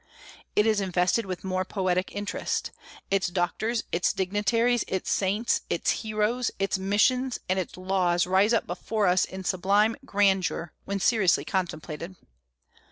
It 0.55 0.65
is 0.65 0.81
invested 0.81 1.27
with 1.27 1.43
more 1.43 1.63
poetic 1.63 2.15
interest. 2.15 2.71
Its 3.11 3.27
doctors, 3.27 3.83
its 3.91 4.13
dignitaries, 4.13 4.83
its 4.87 5.11
saints, 5.11 5.61
its 5.69 5.91
heroes, 6.01 6.49
its 6.57 6.79
missions, 6.79 7.37
and 7.47 7.59
its 7.59 7.77
laws 7.77 8.25
rise 8.25 8.51
up 8.51 8.65
before 8.65 9.05
us 9.05 9.25
in 9.25 9.43
sublime 9.43 9.95
grandeur 10.03 10.73
when 10.85 10.99
seriously 10.99 11.45
contemplated. 11.45 12.15